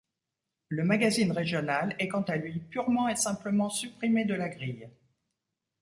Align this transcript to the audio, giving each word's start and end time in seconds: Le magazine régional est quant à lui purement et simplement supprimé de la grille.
Le 0.69 0.83
magazine 0.83 1.31
régional 1.31 1.95
est 1.99 2.07
quant 2.07 2.23
à 2.23 2.35
lui 2.35 2.57
purement 2.57 3.07
et 3.07 3.15
simplement 3.15 3.69
supprimé 3.69 4.25
de 4.25 4.33
la 4.33 4.49
grille. 4.49 4.89